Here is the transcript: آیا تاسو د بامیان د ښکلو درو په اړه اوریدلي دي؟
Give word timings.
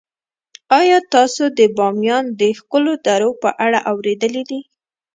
آیا 0.79 0.97
تاسو 1.13 1.43
د 1.57 1.59
بامیان 1.77 2.25
د 2.39 2.41
ښکلو 2.57 2.93
درو 3.05 3.31
په 3.41 3.49
اړه 3.65 3.79
اوریدلي 3.91 4.43
دي؟ 4.49 4.61